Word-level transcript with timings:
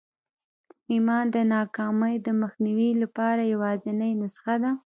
ایمان 0.91 1.25
د 1.35 1.37
ناکامۍ 1.53 2.15
د 2.21 2.27
مخنیوي 2.41 2.91
لپاره 3.03 3.41
یوازېنۍ 3.53 4.11
نسخه 4.21 4.55
ده 4.63 4.71